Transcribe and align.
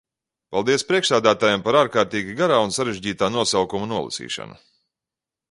Paldies 0.53 0.85
priekšsēdētājam 0.91 1.63
par 1.67 1.77
ārkārtīgi 1.81 2.33
garā 2.41 2.59
un 2.69 2.75
sarežģītā 2.79 3.31
nosaukuma 3.37 3.93
nolasīšanu. 3.95 4.61